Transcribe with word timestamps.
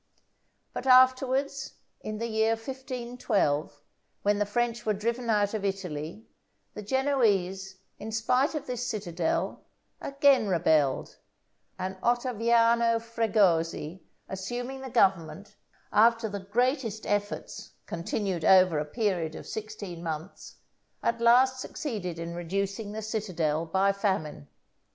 But, 0.73 0.87
afterwards, 0.87 1.75
in 1.99 2.17
the 2.17 2.25
year 2.25 2.53
1512, 2.53 3.83
when 4.23 4.39
the 4.39 4.47
French 4.47 4.83
were 4.83 4.95
driven 4.95 5.29
out 5.29 5.53
of 5.53 5.63
Italy, 5.63 6.25
the 6.73 6.81
Genoese, 6.81 7.75
in 7.99 8.11
spite 8.11 8.55
of 8.55 8.65
this 8.65 8.83
citadel, 8.89 9.61
again 10.01 10.47
rebelled, 10.47 11.17
and 11.77 11.97
Ottaviano 12.01 12.99
Fregoso 12.99 13.99
assuming 14.27 14.81
the 14.81 14.89
government, 14.89 15.55
after 15.93 16.27
the 16.27 16.39
greatest 16.39 17.05
efforts, 17.05 17.73
continued 17.85 18.43
over 18.43 18.79
a 18.79 18.85
period 18.85 19.35
of 19.35 19.45
sixteen 19.45 20.01
months, 20.01 20.55
at 21.03 21.21
last 21.21 21.59
succeeded 21.59 22.17
in 22.17 22.33
reducing 22.33 22.91
the 22.91 23.03
citadel 23.03 23.67
by 23.67 23.91
famine. 23.91 24.47